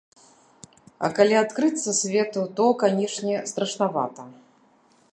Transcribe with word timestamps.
А 1.07 1.09
калі 1.19 1.35
адкрыцца 1.43 1.95
свету, 2.01 2.41
то, 2.61 2.65
канечне, 2.85 3.37
страшнавата. 3.53 4.21